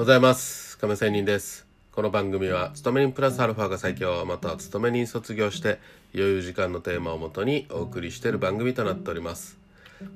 [0.00, 0.78] ございます。
[0.78, 1.66] 亀仙人です。
[1.92, 5.78] この番組は勤め人プラスアルファが最強または勤め人卒業して
[6.14, 9.58] 余裕時間のテーマをもとにお送りしている番組となっております。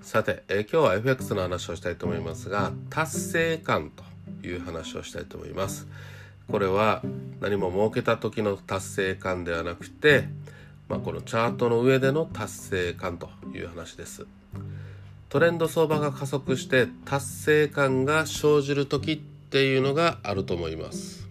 [0.00, 4.04] さて、え今日は FX の話をしたいと思いますが達成感と
[4.48, 5.86] いう話をしたいと思います。
[6.50, 7.02] これは
[7.42, 10.30] 何も儲けた時の達成感ではなくて、
[10.88, 14.24] まあ、このチャートの上での達成感という話です。
[15.28, 19.22] トレンド相場が加速して達成感が生じる時
[19.54, 21.28] っていうのがあると思います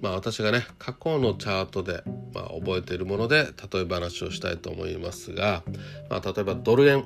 [0.00, 5.64] まあ私がね過去のチャートで、まあ、覚えているもので例え話をしたいと思いますが、
[6.08, 7.02] まあ、例えばドル円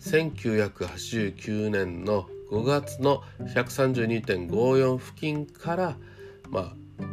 [0.00, 5.96] 1989年の5月の132.54付近から
[6.50, 6.72] まあ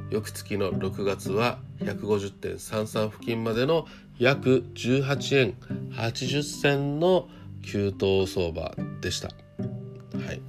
[0.09, 3.85] 翌月の6月は150.33付近までの
[4.17, 5.53] 約18円
[5.91, 7.29] 80銭の
[7.61, 9.27] 急騰相場でした。
[9.27, 10.41] はい、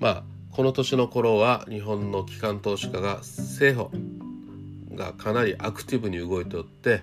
[0.00, 7.02] まあこの年の頃は日本の機関投資家が政府がかなりアクティブに動いておって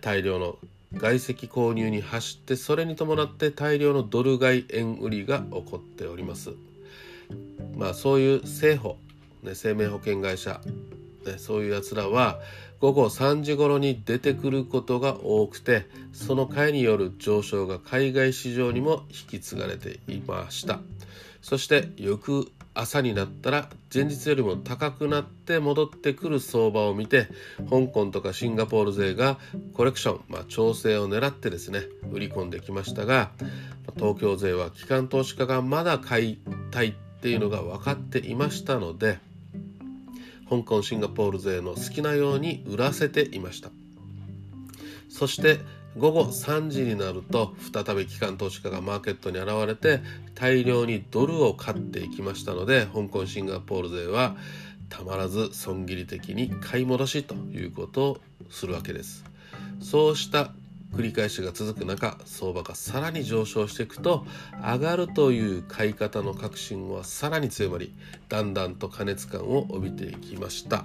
[0.00, 0.56] 大量の
[0.94, 6.52] 外籍購入に走ってそれに伴って大量のドル買い円売りが起こっております。
[7.76, 8.96] まあそういう政
[9.42, 10.62] 府、ね、生命保険会社、
[11.26, 12.40] ね、そういうやつらは
[12.80, 20.80] 午後3時頃に出てくることが多くてその買いによる上昇が海外市場にも引き継がれていました
[21.42, 27.28] そして翌朝になったら前日よりも高くなって戻ってくる相場を見て
[27.68, 29.38] 香港とかシンガポール勢が
[29.74, 31.82] コレクション、まあ、調整を狙ってですね
[32.12, 33.30] 売り込んできましたが
[33.96, 36.38] 東京勢は機関投資家がまだ買い
[36.70, 39.18] たいっていうのが分かっていましたので
[40.48, 43.70] 香港シンガポール勢の好きなように売らせていました。
[45.08, 45.58] そして
[45.96, 50.02] 午後3時になると再び機関投資家がマーケットに現れて
[50.34, 54.36] 大量にドルを買っていきましたので香港シンガポール勢は
[54.88, 58.18] たまらず損切り的に買い戻しということを
[58.50, 59.24] するわけです。
[59.80, 60.52] そうした
[60.92, 64.26] 繰り返しが続く中相場がさらに上昇していくと
[64.60, 67.94] 上がるという買い方の確信はさらに強まり
[68.28, 70.84] だんだんと過熱感を帯びていきました。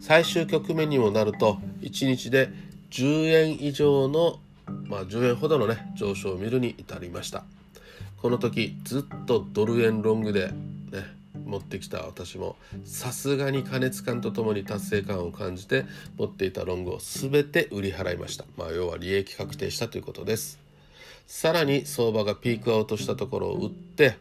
[0.00, 2.50] 最終局面にもなると1日で
[2.90, 4.38] 10円以上の、
[4.84, 7.44] まあ、10円ほどのね上昇を見るに至りました。
[8.16, 15.84] この時ずっとドル円ロングでね持ってきた私もさすがに加熱感とともに達成感を感じて
[16.18, 18.44] 持っていたロングを全て売り払いました。
[18.56, 20.58] まあ要は利益確定したということです。
[21.26, 24.16] さらに相場がピークアウトしたところを売って、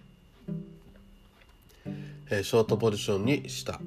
[2.31, 3.79] えショートポジションにした。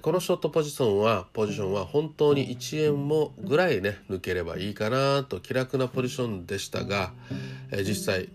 [0.00, 7.12] このショートポジションはポジションは本当に1円もぐらいね抜ければいいかなと気楽なポジションでしたが、
[7.70, 8.28] え実際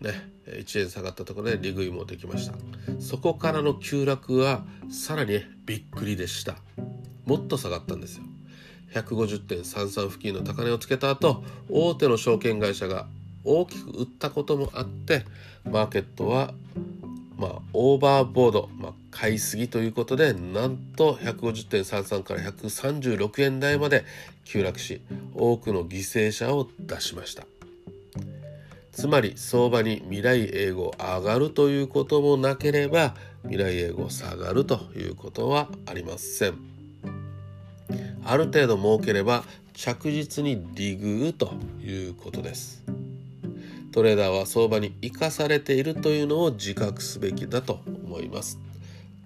[0.00, 0.12] ね
[0.46, 2.54] 1円下がったところで利食いもできました。
[2.98, 6.56] そこからの急落はさらに、びっくりでした。
[7.24, 8.24] もっと下がったんですよ。
[8.94, 13.06] 150.33付近の高値をつけた後大手の証券会社が
[13.44, 15.24] 大きく売ったこともあって
[15.64, 16.54] マーケットは
[17.36, 24.04] まあ、オーバーボード、まあ、買いすぎということでなんと150.33から136円台まで
[24.44, 25.00] 急落し
[25.34, 27.46] 多くの犠牲者を出しました。
[28.92, 36.54] つまり相場に未来英語上がるということもなければ未来英語下がるということはありません。
[38.22, 42.84] ある程度儲ければ着実に利食うということです。
[43.92, 48.65] トレーダーは相場に生かされているというのを自覚すべきだと思います。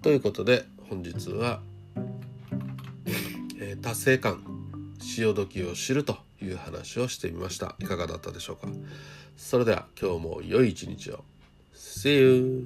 [0.01, 1.61] ということで本日は、
[3.59, 4.43] えー、達成感
[4.99, 7.75] 潮時を知るという話をしてみました。
[7.79, 8.67] いかがだったでしょうか
[9.37, 11.23] それでは今日も良い一日を。
[11.75, 12.65] See you!